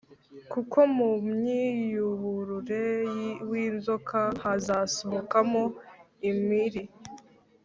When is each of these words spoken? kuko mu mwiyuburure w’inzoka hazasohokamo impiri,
kuko 0.51 0.77
mu 0.95 1.09
mwiyuburure 1.27 2.85
w’inzoka 3.49 4.19
hazasohokamo 4.43 5.63
impiri, 6.29 6.83